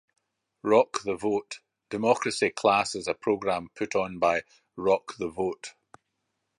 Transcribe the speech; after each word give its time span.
Rock 0.63 1.03
the 1.03 1.15
Vote: 1.15 1.59
Democracy 1.91 2.49
Class 2.49 2.95
is 2.95 3.07
a 3.07 3.13
program 3.13 3.69
put 3.75 3.93
on 3.93 4.17
by 4.17 4.41
Rock 4.75 5.15
the 5.17 5.27
Vote. 5.29 5.75